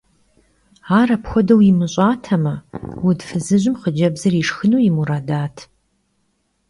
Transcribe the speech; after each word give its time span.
Ar 0.99 1.09
apxuedeu 1.15 1.59
yimış'ateme, 1.65 2.55
vud 3.01 3.19
fızıjım 3.27 3.75
xhıcebzır 3.81 4.33
yişşxınu 4.37 4.79
yi 4.85 4.91
muradat. 4.97 5.55